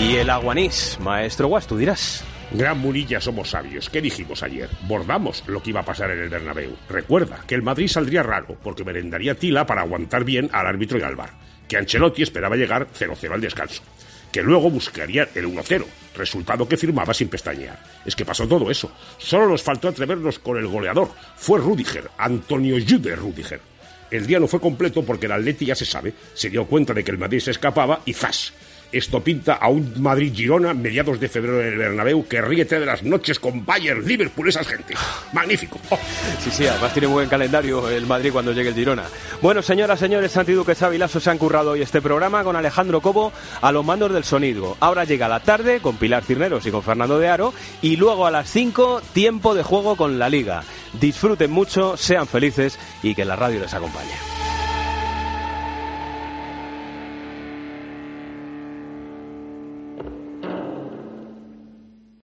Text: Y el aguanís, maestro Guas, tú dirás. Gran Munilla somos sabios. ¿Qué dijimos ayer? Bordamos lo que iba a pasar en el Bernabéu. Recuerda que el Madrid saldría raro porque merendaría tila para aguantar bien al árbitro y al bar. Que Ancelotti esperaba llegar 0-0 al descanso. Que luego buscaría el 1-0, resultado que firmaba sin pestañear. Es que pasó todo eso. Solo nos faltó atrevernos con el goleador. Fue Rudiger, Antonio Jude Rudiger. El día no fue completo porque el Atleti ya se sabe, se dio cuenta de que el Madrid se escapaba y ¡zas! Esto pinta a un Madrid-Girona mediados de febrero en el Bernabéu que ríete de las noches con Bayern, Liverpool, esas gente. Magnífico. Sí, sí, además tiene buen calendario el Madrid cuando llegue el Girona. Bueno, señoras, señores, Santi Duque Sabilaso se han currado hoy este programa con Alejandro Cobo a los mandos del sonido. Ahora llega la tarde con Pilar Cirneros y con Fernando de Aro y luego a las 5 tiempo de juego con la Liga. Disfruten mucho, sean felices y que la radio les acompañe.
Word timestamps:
Y 0.00 0.16
el 0.16 0.30
aguanís, 0.30 0.96
maestro 0.98 1.48
Guas, 1.48 1.66
tú 1.66 1.76
dirás. 1.76 2.24
Gran 2.52 2.78
Munilla 2.78 3.20
somos 3.20 3.50
sabios. 3.50 3.90
¿Qué 3.90 4.00
dijimos 4.00 4.42
ayer? 4.42 4.70
Bordamos 4.88 5.44
lo 5.46 5.62
que 5.62 5.70
iba 5.70 5.80
a 5.80 5.84
pasar 5.84 6.10
en 6.10 6.20
el 6.20 6.30
Bernabéu. 6.30 6.74
Recuerda 6.88 7.44
que 7.46 7.54
el 7.54 7.62
Madrid 7.62 7.86
saldría 7.86 8.22
raro 8.22 8.56
porque 8.62 8.82
merendaría 8.82 9.34
tila 9.34 9.66
para 9.66 9.82
aguantar 9.82 10.24
bien 10.24 10.48
al 10.52 10.66
árbitro 10.66 10.98
y 10.98 11.02
al 11.02 11.16
bar. 11.16 11.34
Que 11.68 11.76
Ancelotti 11.76 12.22
esperaba 12.22 12.56
llegar 12.56 12.88
0-0 12.98 13.34
al 13.34 13.42
descanso. 13.42 13.82
Que 14.32 14.42
luego 14.42 14.70
buscaría 14.70 15.28
el 15.34 15.46
1-0, 15.46 15.84
resultado 16.16 16.66
que 16.66 16.78
firmaba 16.78 17.12
sin 17.12 17.28
pestañear. 17.28 17.78
Es 18.06 18.16
que 18.16 18.24
pasó 18.24 18.48
todo 18.48 18.70
eso. 18.70 18.90
Solo 19.18 19.48
nos 19.48 19.62
faltó 19.62 19.88
atrevernos 19.88 20.38
con 20.38 20.56
el 20.56 20.66
goleador. 20.66 21.10
Fue 21.36 21.60
Rudiger, 21.60 22.10
Antonio 22.16 22.76
Jude 22.76 23.14
Rudiger. 23.16 23.60
El 24.10 24.26
día 24.26 24.40
no 24.40 24.48
fue 24.48 24.60
completo 24.60 25.04
porque 25.04 25.26
el 25.26 25.32
Atleti 25.32 25.66
ya 25.66 25.74
se 25.74 25.84
sabe, 25.84 26.14
se 26.34 26.48
dio 26.48 26.66
cuenta 26.66 26.94
de 26.94 27.04
que 27.04 27.10
el 27.12 27.18
Madrid 27.18 27.38
se 27.38 27.52
escapaba 27.52 28.00
y 28.06 28.14
¡zas! 28.14 28.52
Esto 28.92 29.22
pinta 29.22 29.54
a 29.54 29.68
un 29.68 29.94
Madrid-Girona 30.02 30.74
mediados 30.74 31.20
de 31.20 31.28
febrero 31.28 31.60
en 31.60 31.68
el 31.68 31.78
Bernabéu 31.78 32.26
que 32.26 32.40
ríete 32.40 32.80
de 32.80 32.86
las 32.86 33.02
noches 33.04 33.38
con 33.38 33.64
Bayern, 33.64 34.04
Liverpool, 34.04 34.48
esas 34.48 34.66
gente. 34.66 34.94
Magnífico. 35.32 35.78
Sí, 36.40 36.50
sí, 36.50 36.66
además 36.66 36.92
tiene 36.94 37.06
buen 37.06 37.28
calendario 37.28 37.88
el 37.90 38.06
Madrid 38.06 38.32
cuando 38.32 38.52
llegue 38.52 38.70
el 38.70 38.74
Girona. 38.74 39.04
Bueno, 39.42 39.60
señoras, 39.60 39.98
señores, 39.98 40.32
Santi 40.32 40.52
Duque 40.52 40.74
Sabilaso 40.74 41.20
se 41.20 41.28
han 41.28 41.36
currado 41.36 41.72
hoy 41.72 41.82
este 41.82 42.00
programa 42.00 42.42
con 42.44 42.56
Alejandro 42.56 43.02
Cobo 43.02 43.30
a 43.60 43.70
los 43.72 43.84
mandos 43.84 44.12
del 44.12 44.24
sonido. 44.24 44.76
Ahora 44.80 45.04
llega 45.04 45.28
la 45.28 45.40
tarde 45.40 45.80
con 45.80 45.96
Pilar 45.96 46.24
Cirneros 46.24 46.64
y 46.64 46.70
con 46.70 46.82
Fernando 46.82 47.18
de 47.18 47.28
Aro 47.28 47.52
y 47.82 47.96
luego 47.96 48.26
a 48.26 48.30
las 48.30 48.50
5 48.50 49.02
tiempo 49.12 49.54
de 49.54 49.62
juego 49.62 49.96
con 49.96 50.18
la 50.18 50.30
Liga. 50.30 50.62
Disfruten 50.98 51.50
mucho, 51.50 51.96
sean 51.96 52.26
felices 52.26 52.78
y 53.02 53.14
que 53.14 53.26
la 53.26 53.36
radio 53.36 53.60
les 53.60 53.74
acompañe. 53.74 54.39